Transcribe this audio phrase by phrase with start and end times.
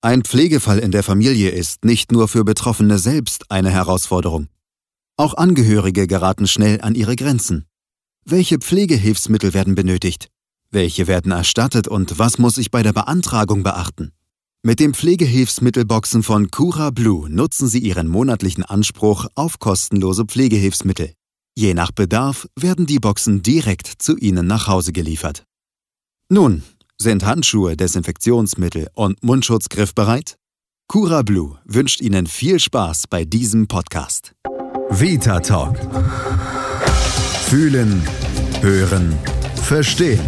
[0.00, 4.46] Ein Pflegefall in der Familie ist nicht nur für Betroffene selbst eine Herausforderung.
[5.16, 7.66] Auch Angehörige geraten schnell an ihre Grenzen.
[8.24, 10.28] Welche Pflegehilfsmittel werden benötigt?
[10.70, 14.12] Welche werden erstattet und was muss ich bei der Beantragung beachten?
[14.62, 21.12] Mit den Pflegehilfsmittelboxen von Cura Blue nutzen Sie Ihren monatlichen Anspruch auf kostenlose Pflegehilfsmittel.
[21.56, 25.42] Je nach Bedarf werden die Boxen direkt zu Ihnen nach Hause geliefert.
[26.28, 26.62] Nun,
[27.00, 30.36] sind Handschuhe, Desinfektionsmittel und Mundschutz griffbereit?
[30.88, 34.32] Cura Blue wünscht Ihnen viel Spaß bei diesem Podcast.
[34.90, 35.78] Vita Talk.
[37.46, 38.02] Fühlen,
[38.60, 39.16] hören,
[39.62, 40.20] verstehen.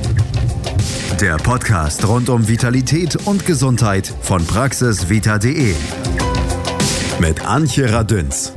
[1.21, 5.75] Der Podcast rund um Vitalität und Gesundheit von praxisvita.de.
[7.21, 8.53] Mit Antje Radünz.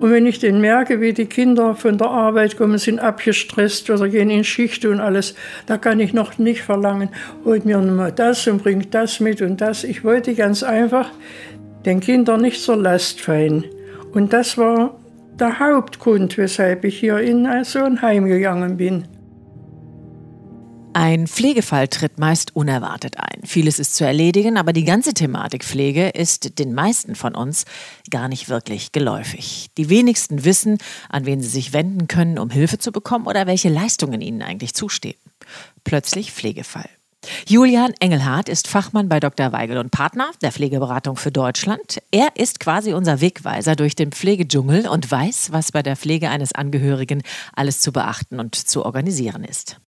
[0.00, 4.08] Und wenn ich dann merke, wie die Kinder von der Arbeit kommen, sind abgestresst oder
[4.08, 5.34] gehen in Schicht und alles,
[5.66, 7.10] da kann ich noch nicht verlangen,
[7.44, 9.84] holt mir mal das und bringt das mit und das.
[9.84, 11.10] Ich wollte ganz einfach
[11.84, 13.66] den Kindern nicht zur Last fallen.
[14.12, 14.99] Und das war
[15.40, 19.06] der Hauptgrund, weshalb ich hier in so ein Heim gegangen bin.
[20.92, 23.42] Ein Pflegefall tritt meist unerwartet ein.
[23.44, 27.64] Vieles ist zu erledigen, aber die ganze Thematik Pflege ist den meisten von uns
[28.10, 29.68] gar nicht wirklich geläufig.
[29.78, 30.78] Die wenigsten wissen,
[31.08, 34.74] an wen sie sich wenden können, um Hilfe zu bekommen oder welche Leistungen ihnen eigentlich
[34.74, 35.18] zustehen.
[35.84, 36.90] Plötzlich Pflegefall.
[37.46, 39.52] Julian Engelhardt ist Fachmann bei Dr.
[39.52, 41.98] Weigel und Partner der Pflegeberatung für Deutschland.
[42.12, 46.54] Er ist quasi unser Wegweiser durch den Pflegedschungel und weiß, was bei der Pflege eines
[46.54, 47.22] Angehörigen
[47.54, 49.80] alles zu beachten und zu organisieren ist.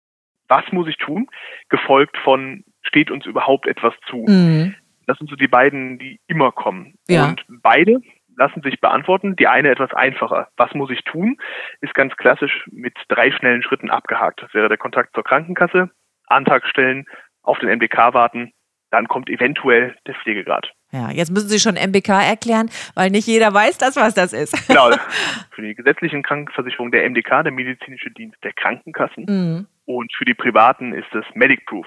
[0.49, 1.29] Was muss ich tun?
[1.69, 4.25] Gefolgt von, steht uns überhaupt etwas zu?
[4.29, 4.75] Mhm.
[5.07, 6.95] Das sind so die beiden, die immer kommen.
[7.09, 7.29] Ja.
[7.29, 8.01] Und beide
[8.37, 9.37] lassen sich beantworten.
[9.37, 10.49] Die eine etwas einfacher.
[10.57, 11.39] Was muss ich tun?
[11.81, 14.43] Ist ganz klassisch mit drei schnellen Schritten abgehakt.
[14.43, 15.91] Das wäre der Kontakt zur Krankenkasse,
[16.33, 17.07] Antrag stellen,
[17.43, 18.53] auf den MDK warten,
[18.91, 20.71] dann kommt eventuell der Pflegegrad.
[20.93, 24.69] Ja, jetzt müssen Sie schon MBK erklären, weil nicht jeder weiß das, was das ist.
[24.69, 24.91] Genau.
[25.51, 29.25] Für die gesetzlichen Krankenversicherung der MDK, der medizinische Dienst der Krankenkassen.
[29.27, 29.67] Mhm.
[29.85, 31.87] Und für die privaten ist es MedicProof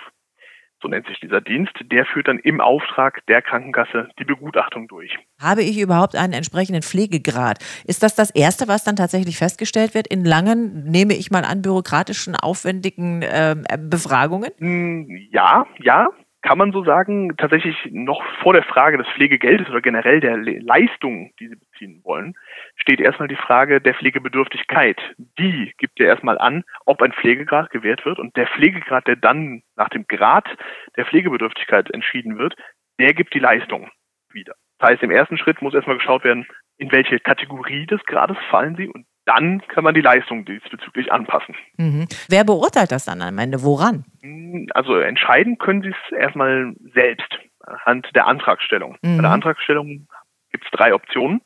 [0.86, 5.18] so nennt sich dieser Dienst, der führt dann im Auftrag der Krankenkasse die Begutachtung durch.
[5.42, 7.58] Habe ich überhaupt einen entsprechenden Pflegegrad?
[7.86, 11.64] Ist das das Erste, was dann tatsächlich festgestellt wird in langen, nehme ich mal an,
[11.64, 14.52] bürokratischen, aufwendigen äh, Befragungen?
[14.60, 16.10] Hm, ja, ja,
[16.46, 21.32] kann man so sagen, tatsächlich noch vor der Frage des Pflegegeldes oder generell der Leistungen,
[21.40, 22.36] die Sie beziehen wollen,
[22.76, 25.02] steht erstmal die Frage der Pflegebedürftigkeit.
[25.40, 29.64] Die gibt ja erstmal an, ob ein Pflegegrad gewährt wird und der Pflegegrad, der dann
[29.76, 30.46] nach dem Grad
[30.96, 32.56] der Pflegebedürftigkeit entschieden wird,
[33.00, 33.90] der gibt die Leistung
[34.32, 34.54] wieder.
[34.78, 36.46] Das heißt, im ersten Schritt muss erstmal geschaut werden,
[36.78, 41.56] in welche Kategorie des Grades fallen Sie und dann kann man die Leistung diesbezüglich anpassen.
[41.78, 42.08] Mhm.
[42.30, 43.64] Wer beurteilt das dann am Ende?
[43.64, 44.06] Woran?
[44.74, 48.98] Also entscheiden können Sie es erstmal selbst anhand der Antragstellung.
[49.02, 49.18] Mhm.
[49.18, 50.08] Bei der Antragstellung
[50.52, 51.42] gibt es drei Optionen.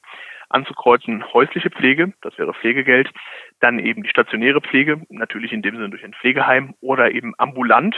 [0.50, 3.12] Anzukreuzen häusliche Pflege, das wäre Pflegegeld,
[3.59, 7.95] dann eben die stationäre Pflege, natürlich in dem Sinne durch ein Pflegeheim oder eben ambulant.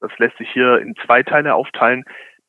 [0.00, 2.04] Das lässt sich hier in zwei Teile aufteilen.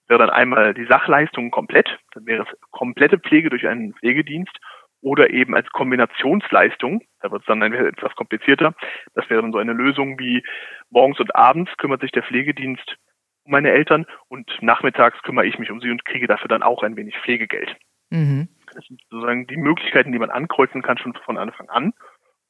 [0.08, 4.58] Wäre dann einmal die Sachleistung komplett, dann wäre es komplette Pflege durch einen Pflegedienst
[5.02, 7.04] oder eben als Kombinationsleistung.
[7.22, 8.74] Da wird es dann etwas komplizierter.
[9.14, 10.44] Das wäre dann so eine Lösung wie
[10.90, 12.98] morgens und abends kümmert sich der Pflegedienst
[13.44, 16.84] um meine Eltern und nachmittags kümmere ich mich um sie und kriege dafür dann auch
[16.84, 17.76] ein wenig Pflegegeld.
[18.10, 18.50] Mhm.
[18.74, 21.94] Das sind sozusagen die Möglichkeiten, die man ankreuzen kann schon von Anfang an.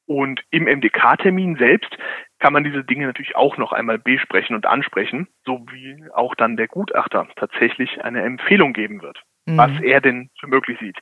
[0.05, 1.95] Und im MDK-Termin selbst
[2.39, 6.55] kann man diese Dinge natürlich auch noch einmal besprechen und ansprechen, so wie auch dann
[6.55, 9.57] der Gutachter tatsächlich eine Empfehlung geben wird mhm.
[9.57, 10.97] was er denn für möglich sieht.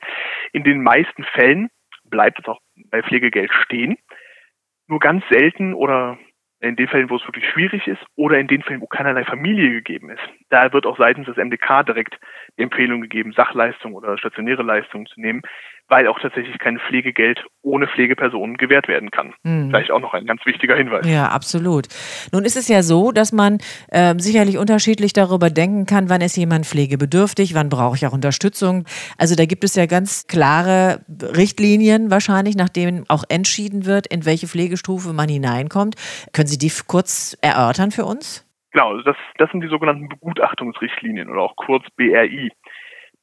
[0.52, 1.68] In den meisten Fällen
[2.04, 2.60] bleibt es auch
[2.90, 3.96] bei Pflegegeld stehen.
[4.88, 6.16] nur ganz selten oder
[6.60, 9.70] in den Fällen, wo es wirklich schwierig ist oder in den Fällen, wo keinerlei Familie
[9.70, 10.22] gegeben ist.
[10.48, 12.18] Da wird auch seitens des MDK direkt
[12.56, 15.42] die Empfehlung gegeben, Sachleistung oder stationäre Leistung zu nehmen,
[15.88, 19.34] weil auch tatsächlich kein Pflegegeld ohne Pflegepersonen gewährt werden kann.
[19.44, 19.70] Mhm.
[19.70, 21.06] Vielleicht auch noch ein ganz wichtiger Hinweis.
[21.06, 21.86] Ja, absolut.
[22.32, 26.36] Nun ist es ja so, dass man äh, sicherlich unterschiedlich darüber denken kann, wann ist
[26.36, 28.84] jemand pflegebedürftig, wann brauche ich auch Unterstützung.
[29.16, 34.26] Also da gibt es ja ganz klare Richtlinien wahrscheinlich, nach denen auch entschieden wird, in
[34.26, 35.94] welche Pflegestufe man hineinkommt.
[36.32, 38.42] Können Sie die kurz erörtern für uns?
[38.72, 42.50] Genau, das, das sind die sogenannten Begutachtungsrichtlinien oder auch kurz BRI.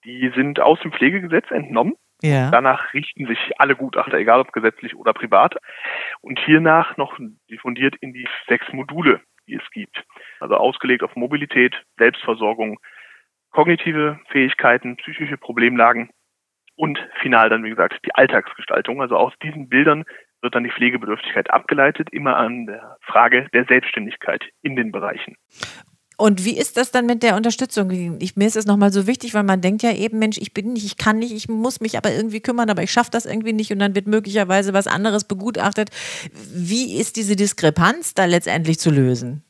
[0.06, 1.94] Die sind aus dem Pflegegesetz entnommen
[2.24, 2.50] ja.
[2.52, 5.56] Danach richten sich alle Gutachter, egal ob gesetzlich oder privat.
[6.22, 10.04] Und hiernach noch diffundiert in die sechs Module, die es gibt.
[10.40, 12.80] Also ausgelegt auf Mobilität, Selbstversorgung,
[13.52, 16.12] kognitive Fähigkeiten, psychische Problemlagen
[16.76, 19.02] und final dann, wie gesagt, die Alltagsgestaltung.
[19.02, 20.06] Also aus diesen Bildern
[20.42, 25.36] wird dann die Pflegebedürftigkeit abgeleitet, immer an der Frage der Selbstständigkeit in den Bereichen.
[26.24, 27.92] Und wie ist das dann mit der Unterstützung?
[28.22, 30.72] Ich, mir ist es nochmal so wichtig, weil man denkt ja eben, Mensch, ich bin
[30.72, 33.52] nicht, ich kann nicht, ich muss mich aber irgendwie kümmern, aber ich schaffe das irgendwie
[33.52, 35.90] nicht und dann wird möglicherweise was anderes begutachtet.
[36.56, 39.44] Wie ist diese Diskrepanz da letztendlich zu lösen?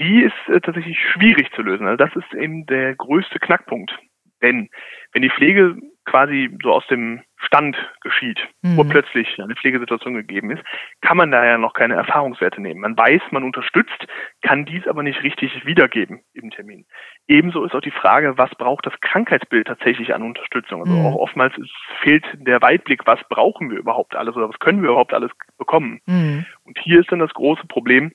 [0.00, 1.86] Die ist äh, tatsächlich schwierig zu lösen.
[1.86, 3.96] Also das ist eben der größte Knackpunkt.
[4.42, 4.70] Denn
[5.12, 8.76] wenn die Pflege quasi so aus dem Stand geschieht, mhm.
[8.76, 10.62] wo plötzlich eine Pflegesituation gegeben ist,
[11.00, 12.80] kann man daher noch keine Erfahrungswerte nehmen.
[12.80, 14.06] Man weiß, man unterstützt,
[14.42, 16.86] kann dies aber nicht richtig wiedergeben im Termin.
[17.28, 20.80] Ebenso ist auch die Frage, was braucht das Krankheitsbild tatsächlich an Unterstützung?
[20.80, 21.06] Also mhm.
[21.06, 21.54] auch oftmals
[22.02, 26.00] fehlt der Weitblick, was brauchen wir überhaupt alles oder was können wir überhaupt alles bekommen?
[26.06, 26.44] Mhm.
[26.64, 28.12] Und hier ist dann das große Problem,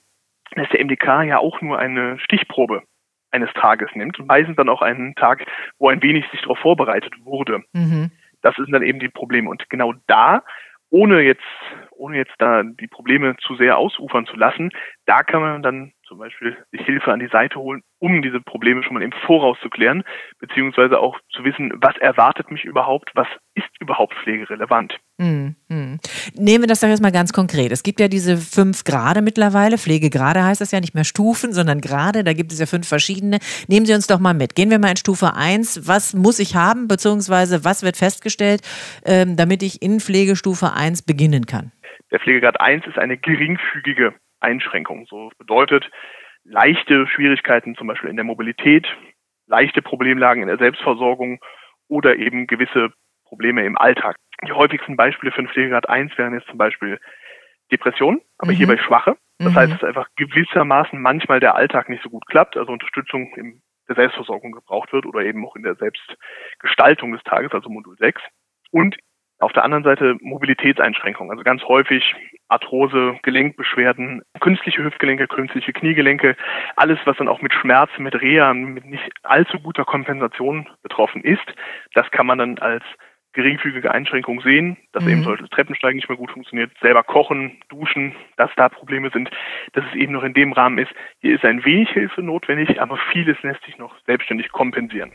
[0.54, 2.82] dass der MDK ja auch nur eine Stichprobe
[3.30, 5.44] eines Tages nimmt und meistens dann auch einen Tag,
[5.78, 7.62] wo ein wenig sich darauf vorbereitet wurde.
[7.72, 8.10] Mhm.
[8.42, 9.50] Das sind dann eben die Probleme.
[9.50, 10.42] Und genau da,
[10.90, 11.42] ohne jetzt,
[11.90, 14.70] ohne jetzt da die Probleme zu sehr ausufern zu lassen,
[15.06, 18.82] da kann man dann zum Beispiel sich Hilfe an die Seite holen, um diese Probleme
[18.82, 20.04] schon mal im Voraus zu klären,
[20.38, 24.98] beziehungsweise auch zu wissen, was erwartet mich überhaupt, was ist überhaupt pflegerelevant.
[25.20, 25.98] Hm, hm.
[26.34, 27.72] Nehmen wir das doch jetzt mal ganz konkret.
[27.72, 29.78] Es gibt ja diese fünf Grade mittlerweile.
[29.78, 32.24] Pflegegrade heißt das ja nicht mehr Stufen, sondern Grade.
[32.24, 33.38] Da gibt es ja fünf verschiedene.
[33.68, 34.54] Nehmen Sie uns doch mal mit.
[34.54, 35.88] Gehen wir mal in Stufe 1.
[35.88, 38.60] Was muss ich haben, beziehungsweise was wird festgestellt,
[39.04, 41.72] ähm, damit ich in Pflegestufe 1 beginnen kann?
[42.10, 45.06] Der Pflegegrad 1 ist eine geringfügige Einschränkung.
[45.06, 45.90] So bedeutet
[46.44, 48.86] leichte Schwierigkeiten zum Beispiel in der Mobilität,
[49.46, 51.40] leichte Problemlagen in der Selbstversorgung
[51.88, 52.92] oder eben gewisse
[53.24, 54.16] Probleme im Alltag.
[54.46, 57.00] Die häufigsten Beispiele für einen Pflegegrad 1 wären jetzt zum Beispiel
[57.72, 58.56] Depression, aber mhm.
[58.56, 59.16] hierbei schwache.
[59.38, 59.56] Das mhm.
[59.56, 63.96] heißt, dass einfach gewissermaßen manchmal der Alltag nicht so gut klappt, also Unterstützung in der
[63.96, 68.20] Selbstversorgung gebraucht wird oder eben auch in der Selbstgestaltung des Tages, also Modul 6.
[68.70, 68.96] Und
[69.38, 72.14] auf der anderen Seite Mobilitätseinschränkungen, also ganz häufig
[72.48, 76.36] Arthrose, Gelenkbeschwerden, künstliche Hüftgelenke, künstliche Kniegelenke,
[76.76, 81.46] alles, was dann auch mit Schmerzen, mit Reha, mit nicht allzu guter Kompensation betroffen ist,
[81.94, 82.84] das kann man dann als
[83.36, 85.10] geringfügige Einschränkung sehen, dass mhm.
[85.10, 89.30] eben solches Treppensteigen nicht mehr gut funktioniert, selber kochen, duschen, dass da Probleme sind,
[89.74, 90.90] dass es eben noch in dem Rahmen ist.
[91.20, 95.12] Hier ist ein wenig Hilfe notwendig, aber vieles lässt sich noch selbstständig kompensieren.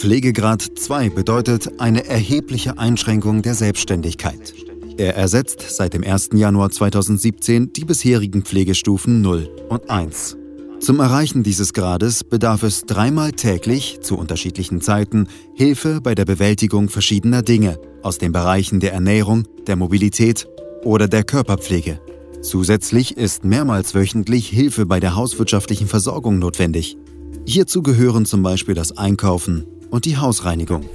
[0.00, 4.54] Pflegegrad 2 bedeutet eine erhebliche Einschränkung der Selbstständigkeit.
[4.96, 6.30] Er ersetzt seit dem 1.
[6.32, 10.38] Januar 2017 die bisherigen Pflegestufen 0 und 1.
[10.80, 16.88] Zum Erreichen dieses Grades bedarf es dreimal täglich, zu unterschiedlichen Zeiten, Hilfe bei der Bewältigung
[16.88, 20.48] verschiedener Dinge aus den Bereichen der Ernährung, der Mobilität
[20.82, 22.00] oder der Körperpflege.
[22.40, 26.96] Zusätzlich ist mehrmals wöchentlich Hilfe bei der hauswirtschaftlichen Versorgung notwendig.
[27.44, 30.88] Hierzu gehören zum Beispiel das Einkaufen, und die Hausreinigung.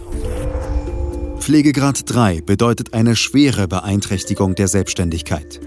[1.40, 5.60] Pflegegrad 3 bedeutet eine schwere Beeinträchtigung der Selbstständigkeit.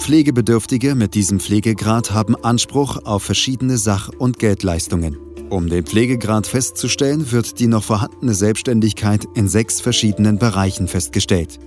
[0.00, 5.18] Pflegebedürftige mit diesem Pflegegrad haben Anspruch auf verschiedene Sach- und Geldleistungen.
[5.50, 11.58] Um den Pflegegrad festzustellen, wird die noch vorhandene Selbstständigkeit in sechs verschiedenen Bereichen festgestellt.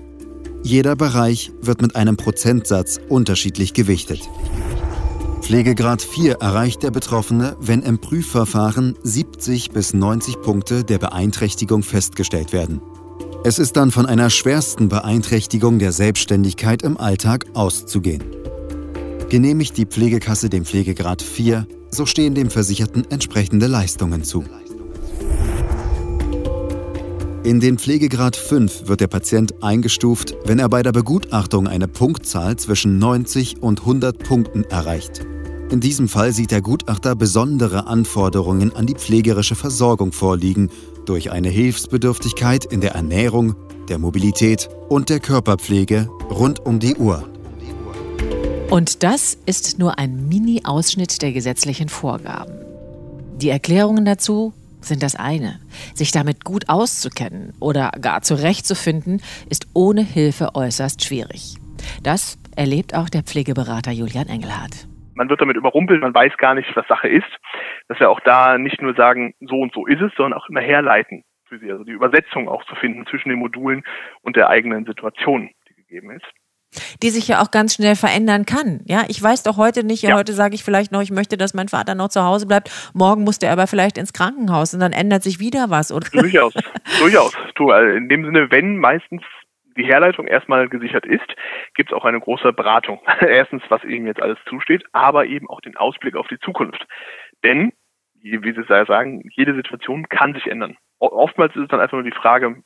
[0.63, 4.21] Jeder Bereich wird mit einem Prozentsatz unterschiedlich gewichtet.
[5.43, 12.53] Pflegegrad 4 erreicht der Betroffene, wenn im Prüfverfahren 70 bis 90 Punkte der Beeinträchtigung festgestellt
[12.53, 12.81] werden.
[13.43, 18.23] Es ist dann von einer schwersten Beeinträchtigung der Selbstständigkeit im Alltag auszugehen.
[19.27, 24.45] Genehmigt die Pflegekasse den Pflegegrad 4, so stehen dem Versicherten entsprechende Leistungen zu.
[27.43, 32.55] In den Pflegegrad 5 wird der Patient eingestuft, wenn er bei der Begutachtung eine Punktzahl
[32.55, 35.25] zwischen 90 und 100 Punkten erreicht.
[35.69, 40.69] In diesem Fall sieht der Gutachter besondere Anforderungen an die pflegerische Versorgung vorliegen,
[41.05, 43.55] durch eine Hilfsbedürftigkeit in der Ernährung,
[43.89, 47.27] der Mobilität und der Körperpflege rund um die Uhr.
[48.69, 52.53] Und das ist nur ein Mini-Ausschnitt der gesetzlichen Vorgaben.
[53.41, 55.59] Die Erklärungen dazu sind das eine.
[55.93, 61.55] Sich damit gut auszukennen oder gar zurechtzufinden, ist ohne Hilfe äußerst schwierig.
[62.03, 64.87] Das erlebt auch der Pflegeberater Julian Engelhardt.
[65.15, 67.29] Man wird damit überrumpelt, man weiß gar nicht, was Sache ist.
[67.87, 70.61] Dass wir auch da nicht nur sagen, so und so ist es, sondern auch immer
[70.61, 71.71] herleiten für sie.
[71.71, 73.83] Also die Übersetzung auch zu finden zwischen den Modulen
[74.21, 76.25] und der eigenen Situation, die gegeben ist
[77.01, 78.81] die sich ja auch ganz schnell verändern kann.
[78.85, 80.15] Ja, ich weiß doch heute nicht, ja.
[80.15, 82.71] heute sage ich vielleicht noch, ich möchte, dass mein Vater noch zu Hause bleibt.
[82.93, 86.07] Morgen muss der aber vielleicht ins Krankenhaus und dann ändert sich wieder was, oder?
[86.11, 86.53] Durchaus,
[86.99, 87.33] durchaus.
[87.55, 89.21] Du, also in dem Sinne, wenn meistens
[89.77, 91.27] die Herleitung erstmal gesichert ist,
[91.75, 92.99] gibt es auch eine große Beratung.
[93.21, 96.85] Erstens, was Ihnen jetzt alles zusteht, aber eben auch den Ausblick auf die Zukunft.
[97.43, 97.73] Denn,
[98.21, 100.77] wie Sie sagen, jede Situation kann sich ändern.
[100.99, 102.63] Oftmals ist es dann einfach nur die Frage,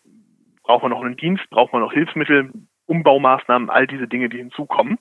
[0.63, 2.51] braucht man noch einen Dienst, braucht man noch Hilfsmittel,
[2.87, 4.97] Umbaumaßnahmen, all diese Dinge, die hinzukommen.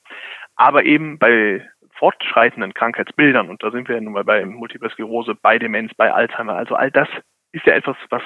[0.55, 1.67] Aber eben bei
[1.99, 6.55] fortschreitenden Krankheitsbildern, und da sind wir nun mal bei Multiple Sklerose, bei Demenz, bei Alzheimer,
[6.55, 7.09] also all das
[7.53, 8.23] ist ja etwas, was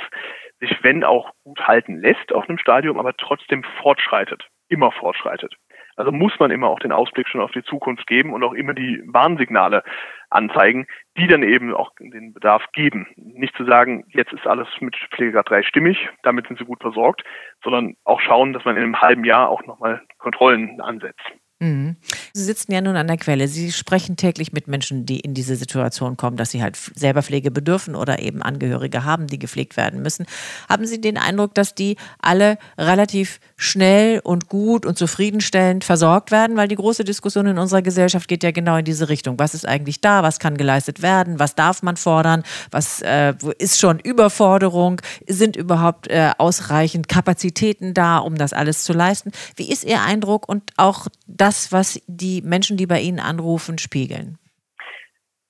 [0.58, 5.54] sich, wenn auch gut halten lässt auf einem Stadium, aber trotzdem fortschreitet, immer fortschreitet.
[6.00, 8.74] Also muss man immer auch den Ausblick schon auf die Zukunft geben und auch immer
[8.74, 9.82] die Warnsignale
[10.30, 13.06] anzeigen, die dann eben auch den Bedarf geben.
[13.16, 17.22] Nicht zu sagen, jetzt ist alles mit Pflegegrad 3 stimmig, damit sind sie gut versorgt,
[17.62, 21.20] sondern auch schauen, dass man in einem halben Jahr auch nochmal Kontrollen ansetzt.
[21.62, 21.96] Mhm.
[22.32, 23.46] Sie sitzen ja nun an der Quelle.
[23.46, 27.50] Sie sprechen täglich mit Menschen, die in diese Situation kommen, dass sie halt selber Pflege
[27.50, 30.24] bedürfen oder eben Angehörige haben, die gepflegt werden müssen.
[30.70, 36.56] Haben Sie den Eindruck, dass die alle relativ schnell und gut und zufriedenstellend versorgt werden?
[36.56, 39.38] Weil die große Diskussion in unserer Gesellschaft geht ja genau in diese Richtung.
[39.38, 40.22] Was ist eigentlich da?
[40.22, 41.38] Was kann geleistet werden?
[41.38, 42.42] Was darf man fordern?
[42.70, 45.02] Was äh, ist schon Überforderung?
[45.26, 49.30] Sind überhaupt äh, ausreichend Kapazitäten da, um das alles zu leisten?
[49.56, 53.78] Wie ist Ihr Eindruck und auch das, das, was die Menschen, die bei Ihnen anrufen,
[53.78, 54.38] spiegeln?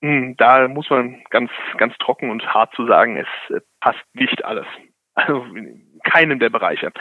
[0.02, 4.45] Hm, da muss man ganz, ganz trocken und hart zu sagen, es äh, passt nicht
[4.45, 4.66] alles.
[5.14, 6.92] Also in keinem der Bereiche.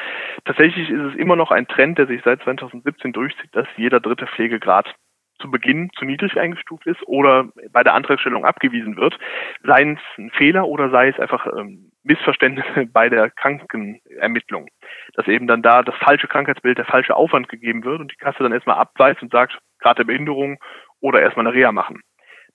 [0.44, 4.28] Tatsächlich ist es immer noch ein Trend, der sich seit 2017 durchzieht, dass jeder dritte
[4.28, 4.94] Pflegegrad
[5.40, 9.18] zu Beginn zu niedrig eingestuft ist oder bei der Antragstellung abgewiesen wird,
[9.64, 14.68] sei es ein Fehler oder sei es einfach ähm, Missverständnisse bei der Krankenermittlung.
[15.14, 18.44] Dass eben dann da das falsche Krankheitsbild, der falsche Aufwand gegeben wird und die Kasse
[18.44, 20.60] dann erstmal abweist und sagt, gerade Behinderung
[21.00, 22.02] oder erstmal eine Reha machen.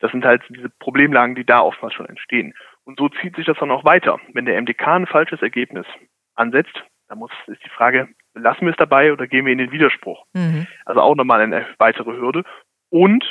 [0.01, 2.55] Das sind halt diese Problemlagen, die da oftmals schon entstehen.
[2.85, 4.19] Und so zieht sich das dann auch weiter.
[4.33, 5.87] Wenn der MDK ein falsches Ergebnis
[6.35, 9.73] ansetzt, dann muss, ist die Frage, lassen wir es dabei oder gehen wir in den
[9.73, 10.25] Widerspruch?
[10.35, 10.67] Mhm.
[10.85, 12.45] Also auch nochmal eine weitere Hürde.
[12.95, 13.25] Und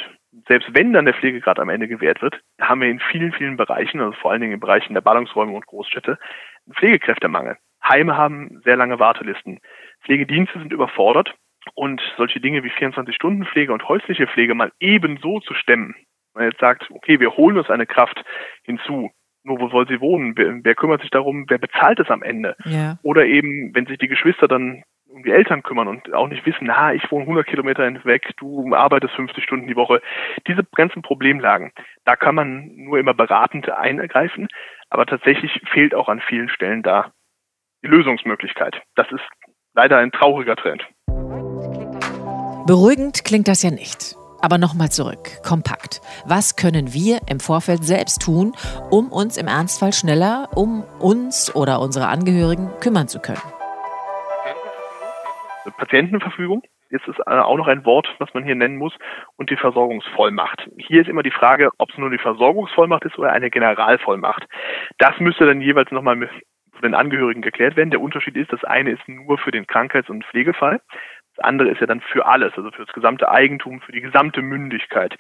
[0.50, 4.02] selbst wenn dann der Pflegegrad am Ende gewährt wird, haben wir in vielen, vielen Bereichen,
[4.02, 6.20] also vor allen Dingen in Bereichen der Ballungsräume und Großstädte,
[6.66, 7.56] einen Pflegekräftemangel.
[7.82, 9.62] Heime haben sehr lange Wartelisten.
[10.04, 11.34] Pflegedienste sind überfordert
[11.76, 15.96] und solche Dinge wie 24-Stunden-Pflege und häusliche Pflege mal ebenso zu stemmen.
[16.34, 18.22] Man jetzt sagt, okay, wir holen uns eine Kraft
[18.64, 19.12] hinzu.
[19.44, 20.34] Nur wo soll sie wohnen?
[20.36, 21.46] Wer, wer kümmert sich darum?
[21.48, 22.58] Wer bezahlt es am Ende?
[22.66, 22.98] Ja.
[23.02, 26.66] Oder eben, wenn sich die Geschwister dann um die Eltern kümmern und auch nicht wissen,
[26.66, 30.02] na, ich wohne 100 Kilometer weg, du arbeitest 50 Stunden die Woche.
[30.48, 31.72] Diese ganzen Problemlagen,
[32.04, 34.48] da kann man nur immer beratend eingreifen,
[34.90, 37.12] aber tatsächlich fehlt auch an vielen Stellen da
[37.84, 38.82] die Lösungsmöglichkeit.
[38.96, 39.24] Das ist
[39.74, 40.84] leider ein trauriger Trend.
[42.66, 44.16] Beruhigend klingt das ja nicht.
[44.42, 46.02] Aber nochmal zurück, kompakt.
[46.26, 48.52] Was können wir im Vorfeld selbst tun,
[48.90, 53.53] um uns im Ernstfall schneller um uns oder unsere Angehörigen kümmern zu können?
[55.72, 56.64] Patientenverfügung.
[56.90, 58.94] Jetzt ist äh, auch noch ein Wort, was man hier nennen muss,
[59.36, 60.70] und die Versorgungsvollmacht.
[60.78, 64.46] Hier ist immer die Frage, ob es nur die Versorgungsvollmacht ist oder eine Generalvollmacht.
[65.00, 66.30] Das müsste dann jeweils nochmal mit
[66.84, 67.92] den Angehörigen geklärt werden.
[67.92, 70.82] Der Unterschied ist, das eine ist nur für den Krankheits- und Pflegefall.
[71.36, 74.42] Das andere ist ja dann für alles, also für das gesamte Eigentum, für die gesamte
[74.42, 75.16] Mündigkeit.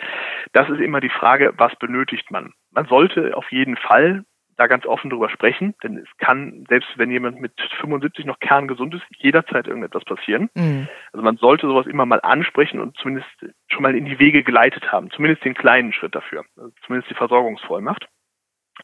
[0.52, 2.54] Das ist immer die Frage, was benötigt man?
[2.72, 4.24] Man sollte auf jeden Fall
[4.58, 8.94] da ganz offen drüber sprechen, denn es kann, selbst wenn jemand mit 75 noch kerngesund
[8.94, 10.50] ist, jederzeit irgendetwas passieren.
[10.56, 10.88] Mhm.
[11.12, 13.30] Also man sollte sowas immer mal ansprechen und zumindest
[13.68, 17.16] schon mal in die Wege geleitet haben, zumindest den kleinen Schritt dafür, also zumindest die
[17.16, 18.08] Versorgungsvollmacht.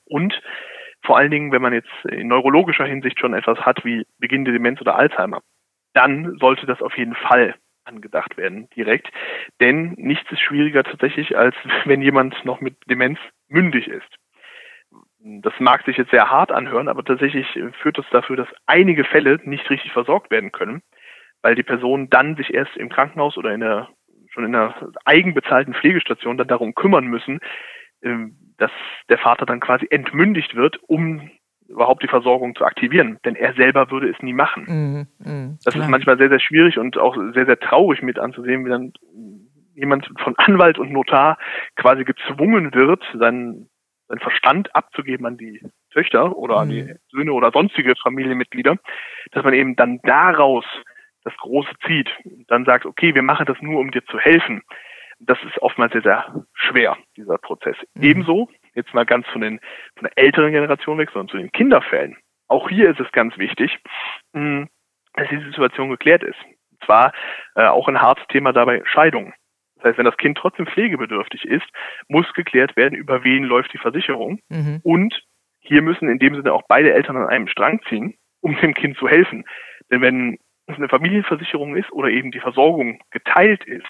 [0.06, 0.40] Und
[1.04, 4.82] vor allen Dingen, wenn man jetzt in neurologischer Hinsicht schon etwas hat wie beginnende Demenz
[4.82, 5.42] oder Alzheimer,
[5.94, 9.10] dann sollte das auf jeden Fall angedacht werden direkt.
[9.60, 14.16] Denn nichts ist schwieriger tatsächlich, als wenn jemand noch mit Demenz mündig ist.
[15.22, 17.46] Das mag sich jetzt sehr hart anhören, aber tatsächlich
[17.82, 20.82] führt das dafür, dass einige Fälle nicht richtig versorgt werden können,
[21.42, 23.90] weil die Person dann sich erst im Krankenhaus oder in der,
[24.30, 24.74] schon in einer
[25.04, 27.40] eigenbezahlten Pflegestation dann darum kümmern müssen,
[28.02, 28.72] ähm, dass
[29.10, 31.30] der Vater dann quasi entmündigt wird, um
[31.70, 34.66] überhaupt die Versorgung zu aktivieren, denn er selber würde es nie machen.
[34.68, 35.86] Mhm, mh, das klar.
[35.86, 38.94] ist manchmal sehr, sehr schwierig und auch sehr, sehr traurig mit anzusehen, wie dann
[39.76, 41.38] jemand von Anwalt und Notar
[41.76, 43.70] quasi gezwungen wird, seinen,
[44.10, 45.62] seinen Verstand abzugeben an die
[45.92, 46.62] Töchter oder mhm.
[46.62, 46.98] an die mhm.
[47.10, 48.76] Söhne oder sonstige Familienmitglieder,
[49.32, 50.66] dass man eben dann daraus
[51.24, 54.64] das Große zieht und dann sagt, okay, wir machen das nur, um dir zu helfen.
[55.20, 57.76] Das ist oftmals sehr, sehr schwer, dieser Prozess.
[57.94, 58.04] Mhm.
[58.04, 59.60] Ebenso, jetzt mal ganz von, den,
[59.96, 62.18] von der älteren Generation weg, sondern zu den Kinderfällen.
[62.48, 63.78] Auch hier ist es ganz wichtig,
[64.34, 64.70] hm,
[65.14, 66.40] dass diese Situation geklärt ist.
[66.72, 67.12] Und zwar
[67.56, 69.34] äh, auch ein hartes Thema dabei Scheidung.
[69.80, 71.66] Das heißt, wenn das Kind trotzdem pflegebedürftig ist,
[72.08, 74.40] muss geklärt werden, über wen läuft die Versicherung.
[74.50, 74.82] Mhm.
[74.84, 75.24] Und
[75.62, 78.98] hier müssen in dem Sinne auch beide Eltern an einem Strang ziehen, um dem Kind
[78.98, 79.46] zu helfen.
[79.90, 83.90] Denn wenn es eine Familienversicherung ist oder eben die Versorgung geteilt ist,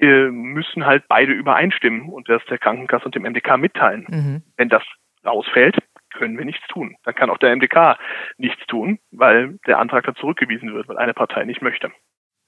[0.00, 4.06] äh, müssen halt beide übereinstimmen und das der Krankenkasse und dem MDK mitteilen.
[4.08, 4.42] Mhm.
[4.56, 4.82] Wenn das
[5.22, 5.78] ausfällt,
[6.12, 6.96] können wir nichts tun.
[7.04, 7.98] Dann kann auch der MDK
[8.38, 11.90] nichts tun, weil der Antrag dann zurückgewiesen wird, weil eine Partei nicht möchte.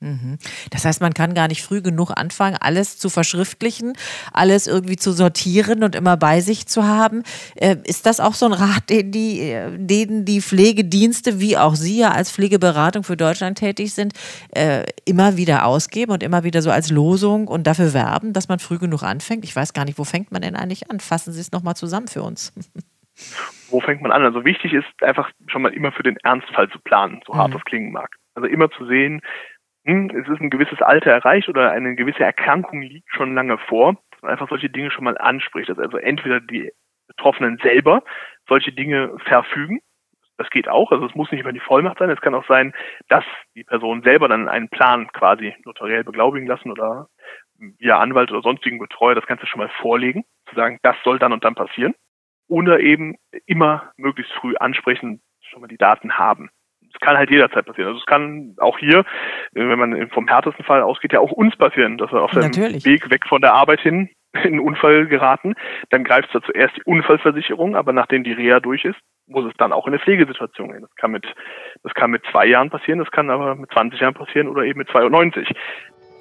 [0.00, 0.36] Mhm.
[0.70, 3.94] Das heißt, man kann gar nicht früh genug anfangen, alles zu verschriftlichen,
[4.32, 7.22] alles irgendwie zu sortieren und immer bei sich zu haben.
[7.54, 11.76] Äh, ist das auch so ein Rat, den die, äh, den die Pflegedienste, wie auch
[11.76, 14.12] Sie ja als Pflegeberatung für Deutschland tätig sind,
[14.54, 18.58] äh, immer wieder ausgeben und immer wieder so als Losung und dafür werben, dass man
[18.58, 19.44] früh genug anfängt?
[19.44, 21.00] Ich weiß gar nicht, wo fängt man denn eigentlich an?
[21.00, 22.52] Fassen Sie es nochmal zusammen für uns.
[23.70, 24.22] Wo fängt man an?
[24.24, 27.54] Also wichtig ist einfach schon mal immer für den Ernstfall zu planen, so hart mhm.
[27.54, 28.14] das klingen mag.
[28.34, 29.22] Also immer zu sehen,
[29.86, 33.96] hm, es ist ein gewisses Alter erreicht oder eine gewisse Erkrankung liegt schon lange vor,
[34.20, 35.68] und einfach solche Dinge schon mal anspricht.
[35.68, 36.72] Dass also entweder die
[37.06, 38.02] Betroffenen selber
[38.48, 39.80] solche Dinge verfügen,
[40.38, 42.74] das geht auch, also es muss nicht immer die Vollmacht sein, es kann auch sein,
[43.08, 43.24] dass
[43.54, 47.08] die Person selber dann einen Plan quasi notariell beglaubigen lassen oder
[47.78, 51.32] via Anwalt oder sonstigen Betreuer das Ganze schon mal vorlegen, zu sagen, das soll dann
[51.32, 51.94] und dann passieren.
[52.48, 53.16] Oder eben
[53.46, 56.50] immer möglichst früh ansprechen, schon mal die Daten haben
[56.96, 57.88] es kann halt jederzeit passieren.
[57.88, 59.04] Also es kann auch hier,
[59.52, 63.10] wenn man vom härtesten Fall ausgeht, ja auch uns passieren, dass wir auf seinem Weg
[63.10, 65.54] weg von der Arbeit hin in einen Unfall geraten.
[65.90, 69.72] Dann greift zwar zuerst die Unfallversicherung, aber nachdem die Reha durch ist, muss es dann
[69.72, 70.82] auch in eine Pflegesituation gehen.
[70.82, 71.26] Das kann mit,
[71.82, 74.78] das kann mit zwei Jahren passieren, das kann aber mit 20 Jahren passieren oder eben
[74.78, 75.48] mit 92.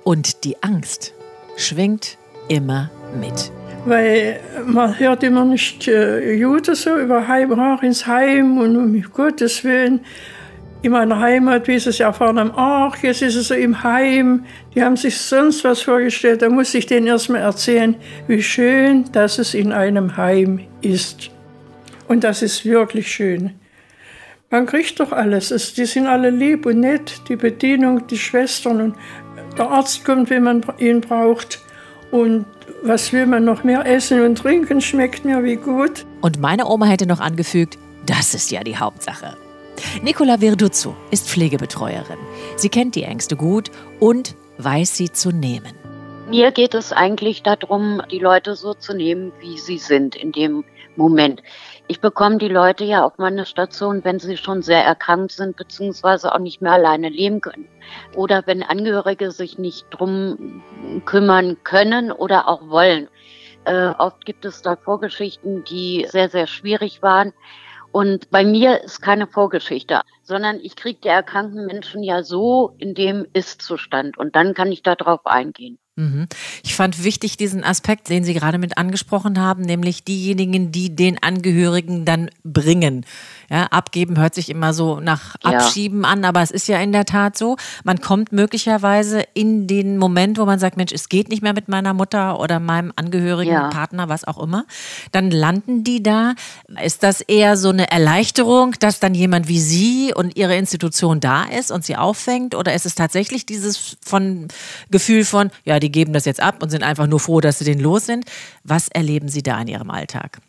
[0.04, 1.14] Und die Angst
[1.58, 2.18] schwingt
[2.50, 3.52] immer mit.
[3.86, 7.52] Weil man hört immer nicht äh, Jude so über Heim,
[7.84, 10.04] ins Heim und um Gottes Willen
[10.82, 14.46] in meiner Heimat, wie sie es erfahren haben, ach, jetzt ist es so im Heim,
[14.76, 17.96] die haben sich sonst was vorgestellt, da muss ich denen erstmal erzählen,
[18.28, 21.32] wie schön, dass es in einem Heim ist.
[22.08, 23.52] Und das ist wirklich schön.
[24.52, 28.80] Man kriegt doch alles, es, die sind alle lieb und nett, die Bedienung, die Schwestern
[28.80, 28.96] und
[29.58, 31.60] der Arzt kommt, wenn man ihn braucht.
[32.12, 32.46] Und
[32.84, 36.06] was will man noch mehr essen und trinken, schmeckt mir wie gut.
[36.22, 39.36] Und meine Oma hätte noch angefügt, das ist ja die Hauptsache.
[40.02, 42.18] Nicola Virduzzo ist Pflegebetreuerin.
[42.56, 45.74] Sie kennt die Ängste gut und weiß sie zu nehmen.
[46.30, 50.64] Mir geht es eigentlich darum, die Leute so zu nehmen, wie sie sind in dem
[50.96, 51.44] Moment.
[51.88, 56.34] Ich bekomme die Leute ja auf meine Station, wenn sie schon sehr erkrankt sind, beziehungsweise
[56.34, 57.68] auch nicht mehr alleine leben können.
[58.16, 60.64] Oder wenn Angehörige sich nicht drum
[61.06, 63.08] kümmern können oder auch wollen.
[63.66, 67.34] Äh, oft gibt es da Vorgeschichten, die sehr, sehr schwierig waren.
[67.96, 72.94] Und bei mir ist keine Vorgeschichte, sondern ich kriege die erkrankten Menschen ja so in
[72.94, 75.80] dem Ist-Zustand und dann kann ich darauf eingehen.
[75.98, 76.28] Mhm.
[76.62, 81.24] Ich fand wichtig diesen Aspekt, den Sie gerade mit angesprochen haben, nämlich diejenigen, die den
[81.24, 83.06] Angehörigen dann bringen.
[83.50, 86.10] Ja, abgeben hört sich immer so nach Abschieben ja.
[86.10, 87.58] an, aber es ist ja in der Tat so.
[87.84, 91.70] Man kommt möglicherweise in den Moment, wo man sagt, Mensch, es geht nicht mehr mit
[91.70, 93.70] meiner Mutter oder meinem Angehörigen, ja.
[93.70, 94.66] Partner, was auch immer.
[95.12, 96.34] Dann landen die da.
[96.84, 101.44] Ist das eher so eine Erleichterung, dass dann jemand wie Sie und Ihre Institution da
[101.44, 102.56] ist und sie auffängt?
[102.56, 104.48] Oder ist es tatsächlich dieses von
[104.90, 107.66] Gefühl von, ja, die geben das jetzt ab und sind einfach nur froh, dass sie
[107.66, 108.26] den los sind?
[108.64, 110.40] Was erleben Sie da in Ihrem Alltag?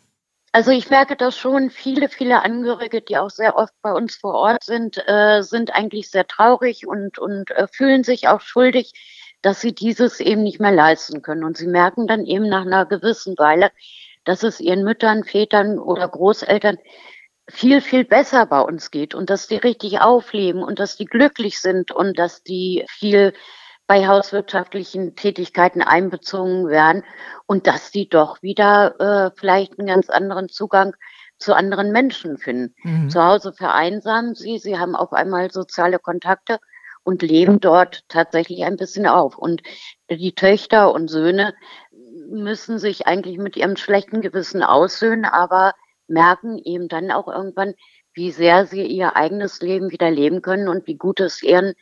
[0.51, 4.33] Also ich merke das schon, viele, viele Angehörige, die auch sehr oft bei uns vor
[4.33, 8.93] Ort sind, äh, sind eigentlich sehr traurig und, und äh, fühlen sich auch schuldig,
[9.43, 11.43] dass sie dieses eben nicht mehr leisten können.
[11.43, 13.69] Und sie merken dann eben nach einer gewissen Weile,
[14.23, 16.79] dass es ihren Müttern, Vätern oder Großeltern
[17.47, 21.59] viel, viel besser bei uns geht und dass die richtig aufleben und dass die glücklich
[21.61, 23.33] sind und dass die viel
[23.87, 27.03] bei hauswirtschaftlichen Tätigkeiten einbezogen werden
[27.45, 30.95] und dass die doch wieder äh, vielleicht einen ganz anderen Zugang
[31.39, 32.75] zu anderen Menschen finden.
[32.83, 33.09] Mhm.
[33.09, 36.59] Zu Hause vereinsamen sie, sie haben auf einmal soziale Kontakte
[37.03, 39.37] und leben dort tatsächlich ein bisschen auf.
[39.37, 39.61] Und
[40.09, 41.53] die Töchter und Söhne
[42.29, 45.73] müssen sich eigentlich mit ihrem schlechten Gewissen aussöhnen, aber
[46.07, 47.75] merken eben dann auch irgendwann,
[48.13, 51.75] wie sehr sie ihr eigenes Leben wieder leben können und wie gut es ihren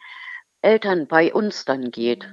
[0.66, 2.28] Eltern bei uns dann geht.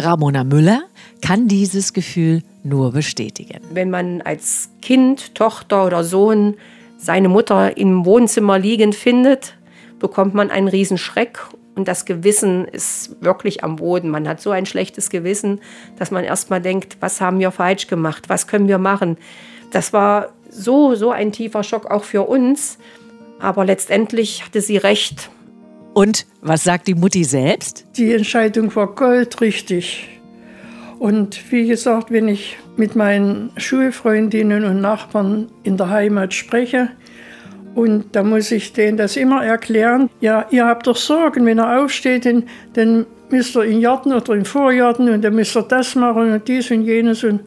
[0.00, 0.82] Ramona Müller
[1.22, 3.60] kann dieses Gefühl nur bestätigen.
[3.72, 6.56] Wenn man als Kind, Tochter oder Sohn
[6.98, 9.54] seine Mutter im Wohnzimmer liegend findet,
[9.98, 11.38] bekommt man einen Riesenschreck
[11.74, 14.10] und das Gewissen ist wirklich am Boden.
[14.10, 15.60] Man hat so ein schlechtes Gewissen,
[15.98, 18.28] dass man erstmal denkt, was haben wir falsch gemacht?
[18.28, 19.16] Was können wir machen?
[19.70, 22.78] Das war so, so ein tiefer Schock auch für uns.
[23.38, 25.30] Aber letztendlich hatte sie recht.
[25.94, 27.84] Und was sagt die Mutti selbst?
[27.96, 30.08] Die Entscheidung war goldrichtig.
[30.98, 36.90] Und wie gesagt, wenn ich mit meinen Schulfreundinnen und Nachbarn in der Heimat spreche,
[37.74, 40.10] und da muss ich denen das immer erklären.
[40.20, 44.34] Ja, ihr habt doch Sorgen, wenn er aufsteht, dann, dann müsst ihr in Garten oder
[44.34, 47.22] im Vorgarten und dann müsst ihr das machen und dies und jenes.
[47.22, 47.40] Und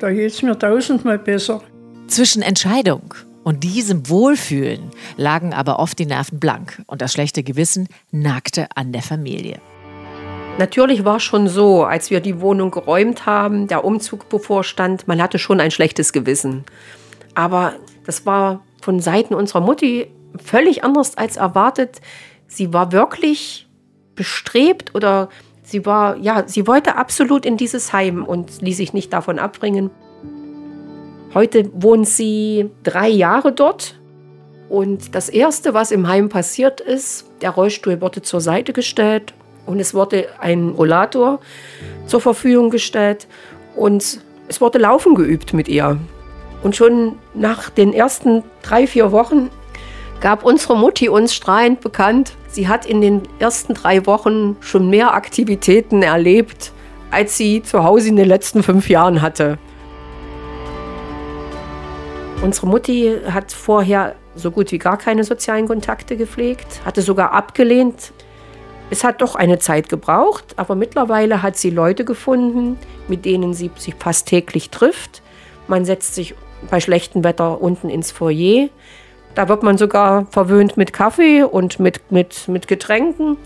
[0.00, 1.62] da geht es mir tausendmal besser.
[2.08, 3.14] Zwischen Entscheidung
[3.44, 8.92] und diesem Wohlfühlen lagen aber oft die Nerven blank und das schlechte Gewissen nagte an
[8.92, 9.60] der Familie.
[10.58, 15.38] Natürlich war schon so, als wir die Wohnung geräumt haben, der Umzug bevorstand, man hatte
[15.38, 16.64] schon ein schlechtes Gewissen.
[17.34, 17.74] Aber
[18.04, 20.08] das war von Seiten unserer Mutti
[20.42, 22.00] völlig anders als erwartet.
[22.48, 23.66] Sie war wirklich
[24.14, 25.30] bestrebt oder
[25.62, 29.90] sie war, ja, sie wollte absolut in dieses Heim und ließ sich nicht davon abbringen.
[31.34, 33.98] Heute wohnt sie drei Jahre dort
[34.68, 39.32] und das Erste, was im Heim passiert ist, der Rollstuhl wurde zur Seite gestellt
[39.64, 41.40] und es wurde ein Rollator
[42.06, 43.28] zur Verfügung gestellt
[43.76, 45.98] und es wurde Laufen geübt mit ihr.
[46.62, 49.48] Und schon nach den ersten drei, vier Wochen
[50.20, 55.14] gab unsere Mutti uns strahlend bekannt, sie hat in den ersten drei Wochen schon mehr
[55.14, 56.72] Aktivitäten erlebt,
[57.10, 59.58] als sie zu Hause in den letzten fünf Jahren hatte.
[62.42, 68.12] Unsere Mutti hat vorher so gut wie gar keine sozialen Kontakte gepflegt, hatte sogar abgelehnt.
[68.90, 73.70] Es hat doch eine Zeit gebraucht, aber mittlerweile hat sie Leute gefunden, mit denen sie
[73.76, 75.22] sich fast täglich trifft.
[75.68, 76.34] Man setzt sich
[76.68, 78.68] bei schlechtem Wetter unten ins Foyer.
[79.36, 83.36] Da wird man sogar verwöhnt mit Kaffee und mit, mit, mit Getränken.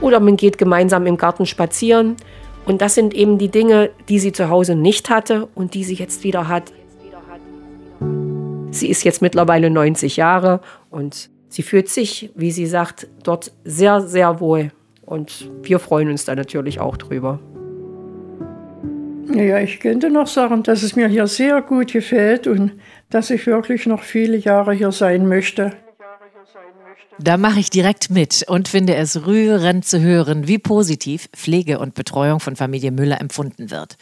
[0.00, 2.16] Oder man geht gemeinsam im Garten spazieren.
[2.64, 5.94] Und das sind eben die Dinge, die sie zu Hause nicht hatte und die sie
[5.94, 6.72] jetzt wieder hat.
[8.78, 10.60] Sie ist jetzt mittlerweile 90 Jahre
[10.90, 14.70] und sie fühlt sich, wie sie sagt, dort sehr, sehr wohl.
[15.04, 17.40] Und wir freuen uns da natürlich auch drüber.
[19.34, 22.72] Ja, ich könnte noch sagen, dass es mir hier sehr gut gefällt und
[23.10, 25.72] dass ich wirklich noch viele Jahre hier sein möchte.
[27.20, 31.94] Da mache ich direkt mit und finde es rührend zu hören, wie positiv Pflege und
[31.94, 33.96] Betreuung von Familie Müller empfunden wird.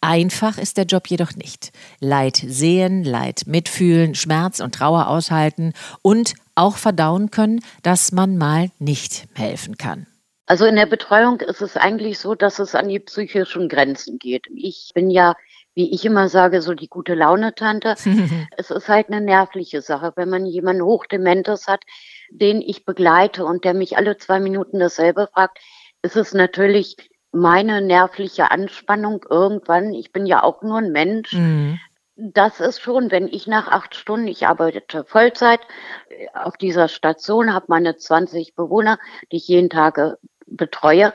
[0.00, 1.72] Einfach ist der Job jedoch nicht.
[1.98, 8.70] Leid sehen, Leid mitfühlen, Schmerz und Trauer aushalten und auch verdauen können, dass man mal
[8.78, 10.06] nicht helfen kann.
[10.46, 14.46] Also in der Betreuung ist es eigentlich so, dass es an die psychischen Grenzen geht.
[14.54, 15.34] Ich bin ja,
[15.74, 17.96] wie ich immer sage, so die gute Laune-Tante.
[18.56, 21.82] es ist halt eine nervliche Sache, wenn man jemanden Hochdementes hat,
[22.30, 25.58] den ich begleite und der mich alle zwei Minuten dasselbe fragt,
[26.02, 26.96] ist es natürlich
[27.32, 29.92] meine nervliche Anspannung irgendwann.
[29.92, 31.32] Ich bin ja auch nur ein Mensch.
[31.32, 31.78] Mhm.
[32.16, 35.60] Das ist schon, wenn ich nach acht Stunden, ich arbeite Vollzeit
[36.08, 38.98] äh, auf dieser Station, habe meine 20 Bewohner,
[39.32, 41.14] die ich jeden Tag betreue,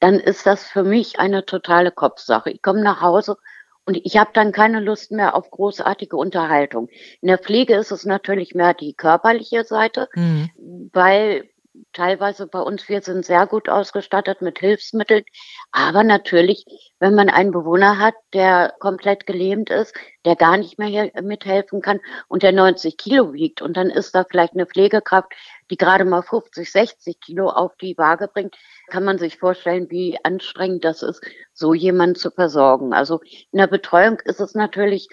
[0.00, 2.50] dann ist das für mich eine totale Kopfsache.
[2.50, 3.36] Ich komme nach Hause
[3.86, 6.88] und ich habe dann keine Lust mehr auf großartige Unterhaltung.
[7.20, 10.50] In der Pflege ist es natürlich mehr die körperliche Seite, mhm.
[10.92, 11.48] weil
[11.92, 15.24] teilweise bei uns, wir sind sehr gut ausgestattet mit Hilfsmitteln.
[15.72, 16.64] Aber natürlich,
[16.98, 19.94] wenn man einen Bewohner hat, der komplett gelähmt ist,
[20.24, 24.24] der gar nicht mehr mithelfen kann und der 90 Kilo wiegt und dann ist da
[24.24, 25.32] vielleicht eine Pflegekraft,
[25.70, 28.56] die gerade mal 50, 60 Kilo auf die Waage bringt,
[28.88, 32.92] kann man sich vorstellen, wie anstrengend das ist, so jemanden zu versorgen.
[32.92, 33.20] Also
[33.52, 35.08] in der Betreuung ist es natürlich,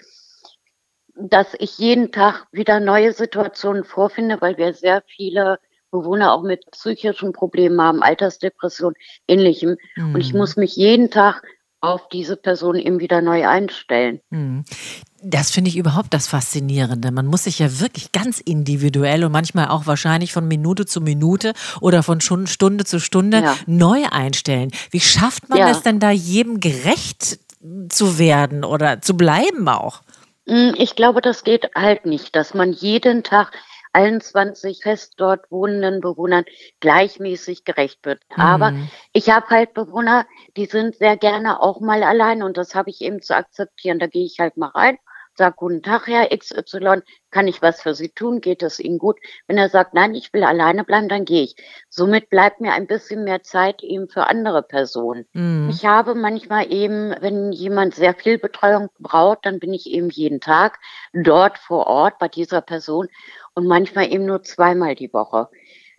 [1.14, 5.58] dass ich jeden Tag wieder neue Situationen vorfinde, weil wir sehr viele
[5.90, 8.94] Bewohner auch mit psychischen Problemen haben, Altersdepression,
[9.28, 9.76] ähnlichem.
[9.96, 10.14] Mhm.
[10.14, 10.38] Und ich mhm.
[10.38, 11.42] muss mich jeden Tag
[11.82, 14.20] auf diese Person eben wieder neu einstellen.
[14.30, 14.64] Mhm.
[15.24, 17.10] Das finde ich überhaupt das Faszinierende.
[17.12, 21.52] Man muss sich ja wirklich ganz individuell und manchmal auch wahrscheinlich von Minute zu Minute
[21.80, 23.56] oder von Stunde zu Stunde ja.
[23.66, 24.70] neu einstellen.
[24.90, 25.70] Wie schafft man ja.
[25.70, 27.38] es denn da jedem gerecht
[27.88, 30.02] zu werden oder zu bleiben auch?
[30.48, 33.52] Hm, ich glaube, das geht halt nicht, dass man jeden Tag
[33.92, 36.44] 21 fest dort wohnenden Bewohnern
[36.80, 38.22] gleichmäßig gerecht wird.
[38.36, 38.42] Mhm.
[38.42, 38.72] Aber
[39.12, 40.26] ich habe halt Bewohner,
[40.56, 43.98] die sind sehr gerne auch mal allein und das habe ich eben zu akzeptieren.
[43.98, 44.98] Da gehe ich halt mal rein,
[45.34, 48.40] sagt, guten Tag, Herr XY, kann ich was für Sie tun?
[48.40, 49.18] Geht es Ihnen gut?
[49.46, 51.56] Wenn er sagt, nein, ich will alleine bleiben, dann gehe ich.
[51.88, 55.26] Somit bleibt mir ein bisschen mehr Zeit eben für andere Personen.
[55.32, 55.70] Mhm.
[55.70, 60.40] Ich habe manchmal eben, wenn jemand sehr viel Betreuung braucht, dann bin ich eben jeden
[60.40, 60.78] Tag
[61.12, 63.08] dort vor Ort bei dieser Person
[63.54, 65.48] und manchmal eben nur zweimal die Woche.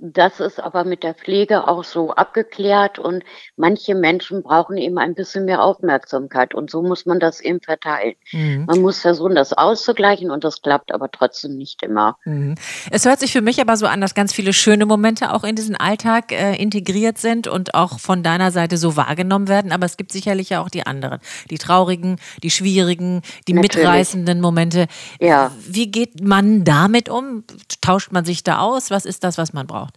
[0.05, 3.23] Das ist aber mit der Pflege auch so abgeklärt und
[3.55, 8.15] manche Menschen brauchen eben ein bisschen mehr Aufmerksamkeit und so muss man das eben verteilen.
[8.33, 8.65] Mhm.
[8.67, 12.17] Man muss versuchen, das auszugleichen und das klappt aber trotzdem nicht immer.
[12.25, 12.55] Mhm.
[12.91, 15.55] Es hört sich für mich aber so an, dass ganz viele schöne Momente auch in
[15.55, 19.95] diesen Alltag äh, integriert sind und auch von deiner Seite so wahrgenommen werden, aber es
[19.95, 23.77] gibt sicherlich ja auch die anderen, die traurigen, die schwierigen, die Natürlich.
[23.77, 24.87] mitreißenden Momente.
[25.21, 25.53] Ja.
[25.65, 27.45] Wie geht man damit um?
[27.79, 28.91] Tauscht man sich da aus?
[28.91, 29.92] Was ist das, was man braucht?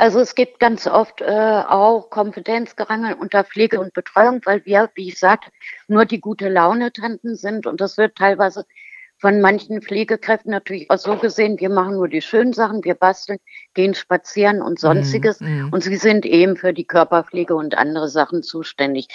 [0.00, 5.08] Also es gibt ganz oft äh, auch Kompetenzgerangel unter Pflege und Betreuung, weil wir, wie
[5.08, 5.50] ich sagte,
[5.88, 8.64] nur die gute Laune-Tanten sind und das wird teilweise
[9.18, 13.40] von manchen Pflegekräften natürlich auch so gesehen, wir machen nur die schönen Sachen, wir basteln,
[13.74, 15.72] gehen spazieren und sonstiges mm, mm.
[15.74, 19.08] und sie sind eben für die Körperpflege und andere Sachen zuständig.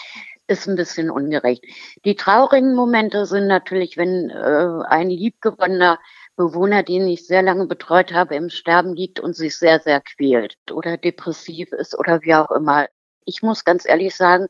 [0.45, 1.65] Ist ein bisschen ungerecht.
[2.05, 5.97] Die traurigen Momente sind natürlich, wenn äh, ein liebgewonnener
[6.35, 10.57] Bewohner, den ich sehr lange betreut habe, im Sterben liegt und sich sehr, sehr quält
[10.71, 12.87] oder depressiv ist oder wie auch immer.
[13.25, 14.47] Ich muss ganz ehrlich sagen,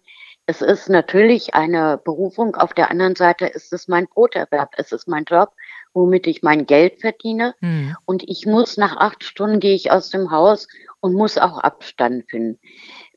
[0.48, 2.56] es ist natürlich eine Berufung.
[2.56, 4.74] Auf der anderen Seite ist es mein Broterwerb.
[4.78, 5.54] Es ist mein Job,
[5.94, 7.56] womit ich mein Geld verdiene.
[7.62, 7.96] Mhm.
[8.06, 10.68] Und ich muss nach acht Stunden gehe ich aus dem Haus
[11.00, 12.60] und muss auch Abstand finden.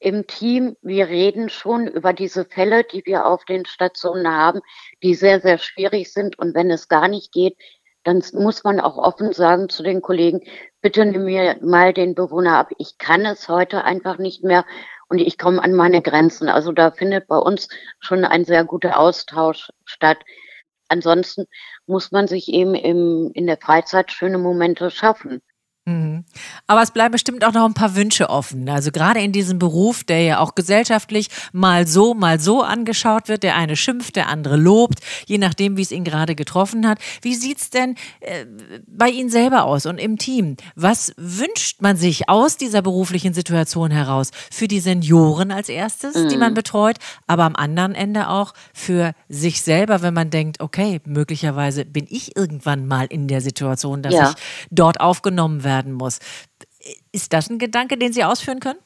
[0.01, 4.61] Im Team, wir reden schon über diese Fälle, die wir auf den Stationen haben,
[5.03, 6.39] die sehr, sehr schwierig sind.
[6.39, 7.59] Und wenn es gar nicht geht,
[8.09, 10.41] dann muss man auch offen sagen zu den Kollegen,
[10.81, 12.71] bitte nimm mir mal den Bewohner ab.
[12.79, 14.65] Ich kann es heute einfach nicht mehr
[15.11, 16.49] und ich komme an meine Grenzen.
[16.49, 17.69] Also da findet bei uns
[18.01, 20.19] schon ein sehr guter Austausch statt.
[20.89, 21.45] Ansonsten
[21.87, 25.43] muss man sich eben im, in der Freizeit schöne Momente schaffen.
[25.89, 26.25] Mhm.
[26.67, 28.69] Aber es bleiben bestimmt auch noch ein paar Wünsche offen.
[28.69, 33.43] Also gerade in diesem Beruf, der ja auch gesellschaftlich mal so, mal so angeschaut wird.
[33.43, 36.99] Der eine schimpft, der andere lobt, je nachdem, wie es ihn gerade getroffen hat.
[37.23, 38.45] Wie sieht's denn äh,
[38.87, 40.57] bei Ihnen selber aus und im Team?
[40.75, 46.29] Was wünscht man sich aus dieser beruflichen Situation heraus für die Senioren als erstes, mhm.
[46.29, 51.01] die man betreut, aber am anderen Ende auch für sich selber, wenn man denkt, okay,
[51.07, 54.31] möglicherweise bin ich irgendwann mal in der Situation, dass ja.
[54.31, 54.37] ich
[54.71, 56.19] dort aufgenommen werde werden muss.
[57.13, 58.81] Ist das ein Gedanke, den Sie ausführen können?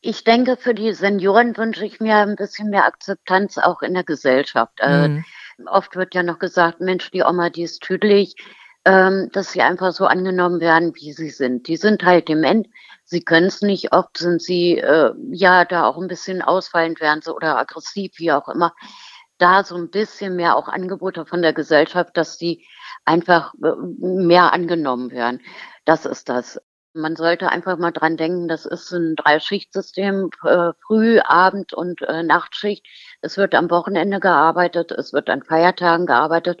[0.00, 4.04] Ich denke, für die Senioren wünsche ich mir ein bisschen mehr Akzeptanz auch in der
[4.04, 4.78] Gesellschaft.
[4.78, 5.24] Äh, mhm.
[5.58, 8.36] Äh, oft wird ja noch gesagt, Mensch, die Oma, die ist tüdelig,
[8.84, 11.66] ähm, dass sie einfach so angenommen werden, wie sie sind.
[11.66, 12.68] Die sind halt dement,
[13.04, 17.22] sie können es nicht, oft sind sie äh, ja da auch ein bisschen ausfallend werden
[17.22, 18.74] sie oder aggressiv, wie auch immer.
[19.38, 22.64] Da so ein bisschen mehr auch Angebote von der Gesellschaft, dass die
[23.04, 25.40] einfach äh, mehr angenommen werden.
[25.86, 26.60] Das ist das.
[26.94, 32.22] Man sollte einfach mal dran denken, das ist ein Dreischichtsystem, äh, Früh-, Abend- und äh,
[32.22, 32.84] Nachtschicht.
[33.20, 36.60] Es wird am Wochenende gearbeitet, es wird an Feiertagen gearbeitet.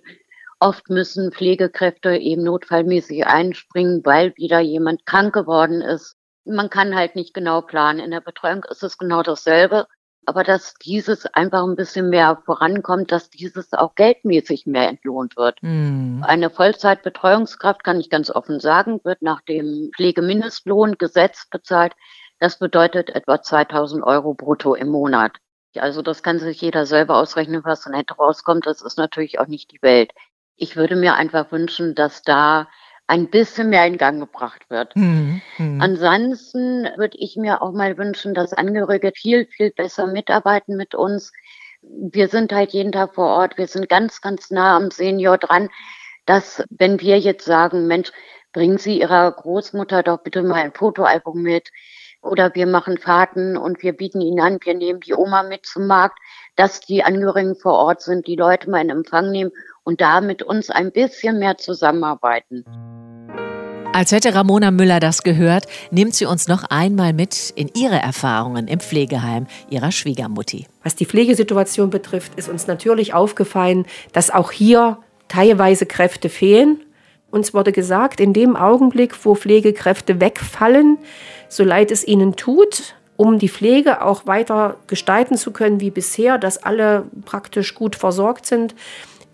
[0.60, 6.16] Oft müssen Pflegekräfte eben notfallmäßig einspringen, weil wieder jemand krank geworden ist.
[6.44, 7.98] Man kann halt nicht genau planen.
[7.98, 9.88] In der Betreuung ist es genau dasselbe
[10.26, 15.58] aber dass dieses einfach ein bisschen mehr vorankommt, dass dieses auch geldmäßig mehr entlohnt wird.
[15.62, 16.22] Mm.
[16.24, 21.94] Eine Vollzeitbetreuungskraft, kann ich ganz offen sagen, wird nach dem Pflegemindestlohngesetz bezahlt.
[22.40, 25.32] Das bedeutet etwa 2000 Euro brutto im Monat.
[25.78, 28.66] Also das kann sich jeder selber ausrechnen, was dann netto rauskommt.
[28.66, 30.10] Das ist natürlich auch nicht die Welt.
[30.56, 32.68] Ich würde mir einfach wünschen, dass da
[33.06, 34.94] ein bisschen mehr in Gang gebracht wird.
[34.96, 35.40] Mhm.
[35.58, 35.80] Mhm.
[35.80, 41.32] Ansonsten würde ich mir auch mal wünschen, dass Angehörige viel, viel besser mitarbeiten mit uns.
[41.82, 45.68] Wir sind halt jeden Tag vor Ort, wir sind ganz, ganz nah am Senior dran,
[46.24, 48.10] dass wenn wir jetzt sagen, Mensch,
[48.52, 51.70] bringen Sie Ihrer Großmutter doch bitte mal ein Fotoalbum mit
[52.22, 55.86] oder wir machen Fahrten und wir bieten Ihnen an, wir nehmen die Oma mit zum
[55.86, 56.18] Markt,
[56.56, 59.52] dass die Angehörigen vor Ort sind, die Leute mal in Empfang nehmen
[59.84, 62.64] und da mit uns ein bisschen mehr zusammenarbeiten.
[63.96, 68.68] Als hätte Ramona Müller das gehört, nimmt sie uns noch einmal mit in ihre Erfahrungen
[68.68, 70.66] im Pflegeheim ihrer Schwiegermutti.
[70.82, 76.82] Was die Pflegesituation betrifft, ist uns natürlich aufgefallen, dass auch hier teilweise Kräfte fehlen.
[77.30, 80.98] Uns wurde gesagt, in dem Augenblick, wo Pflegekräfte wegfallen,
[81.48, 86.36] so leid es ihnen tut, um die Pflege auch weiter gestalten zu können wie bisher,
[86.36, 88.74] dass alle praktisch gut versorgt sind,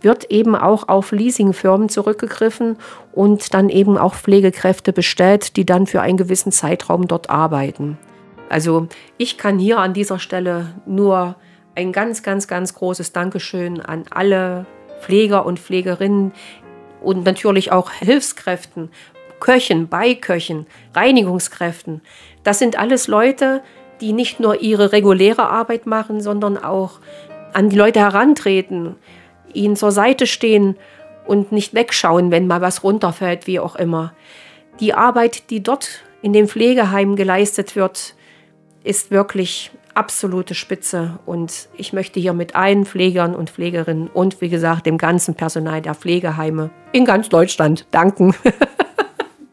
[0.02, 2.76] wird eben auch auf Leasingfirmen zurückgegriffen
[3.12, 7.98] und dann eben auch Pflegekräfte bestellt, die dann für einen gewissen Zeitraum dort arbeiten.
[8.48, 11.36] Also ich kann hier an dieser Stelle nur
[11.74, 14.66] ein ganz, ganz, ganz großes Dankeschön an alle
[15.00, 16.32] Pfleger und Pflegerinnen
[17.02, 18.90] und natürlich auch Hilfskräften,
[19.40, 22.02] Köchen, Beiköchen, Reinigungskräften.
[22.44, 23.62] Das sind alles Leute,
[24.00, 27.00] die nicht nur ihre reguläre Arbeit machen, sondern auch
[27.52, 28.96] an die Leute herantreten,
[29.54, 30.76] ihnen zur Seite stehen
[31.26, 34.12] und nicht wegschauen, wenn mal was runterfällt, wie auch immer.
[34.80, 38.14] Die Arbeit, die dort in dem Pflegeheim geleistet wird,
[38.84, 41.18] ist wirklich absolute Spitze.
[41.26, 45.82] Und ich möchte hier mit allen Pflegern und Pflegerinnen und wie gesagt dem ganzen Personal
[45.82, 48.34] der Pflegeheime in ganz Deutschland danken.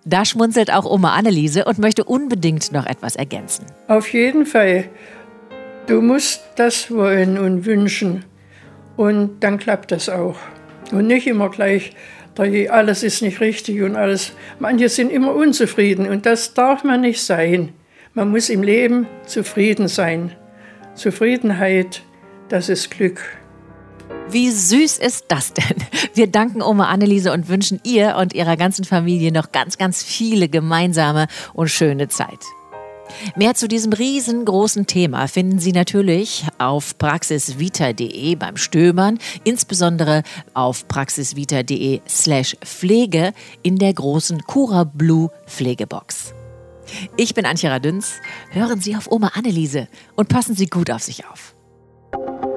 [0.06, 3.68] Da schmunzelt auch Oma Anneliese und möchte unbedingt noch etwas ergänzen.
[3.88, 4.86] Auf jeden Fall.
[5.86, 8.26] Du musst das wollen und wünschen.
[9.00, 10.36] Und dann klappt das auch.
[10.92, 11.94] Und nicht immer gleich,
[12.70, 14.34] alles ist nicht richtig und alles.
[14.60, 17.72] Manche sind immer unzufrieden und das darf man nicht sein.
[18.14, 20.36] Man muss im Leben zufrieden sein.
[20.96, 22.02] Zufriedenheit,
[22.50, 23.22] das ist Glück.
[24.32, 25.78] Wie süß ist das denn?
[26.14, 30.50] Wir danken Oma Anneliese und wünschen ihr und ihrer ganzen Familie noch ganz, ganz viele
[30.50, 32.40] gemeinsame und schöne Zeit.
[33.36, 42.02] Mehr zu diesem riesengroßen Thema finden Sie natürlich auf praxisvita.de beim Stöbern, insbesondere auf praxisvita.de
[42.08, 46.34] slash Pflege in der großen Cura Blue Pflegebox.
[47.18, 48.14] Ich bin Antje Radüns.
[48.52, 51.56] Hören Sie auf Oma Anneliese und passen Sie gut auf sich auf.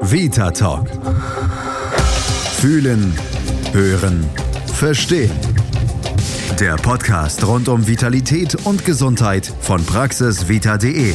[0.01, 0.89] Vita Talk.
[2.57, 3.13] Fühlen,
[3.73, 4.29] hören,
[4.75, 5.31] verstehen.
[6.61, 11.15] Der Podcast rund um Vitalität und Gesundheit von praxisvita.de.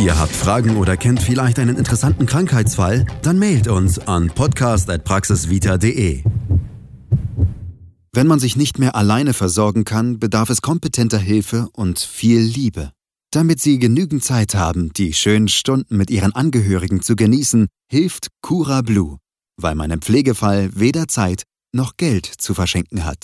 [0.00, 3.06] Ihr habt Fragen oder kennt vielleicht einen interessanten Krankheitsfall?
[3.22, 6.24] Dann mailt uns an podcast.praxisvita.de.
[8.12, 12.90] Wenn man sich nicht mehr alleine versorgen kann, bedarf es kompetenter Hilfe und viel Liebe.
[13.30, 18.82] Damit Sie genügend Zeit haben, die schönen Stunden mit Ihren Angehörigen zu genießen, hilft Cura
[18.82, 19.18] Blue,
[19.56, 23.18] weil man im Pflegefall weder Zeit noch Geld zu verschenken hat.